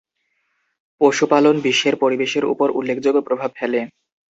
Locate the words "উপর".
2.45-2.67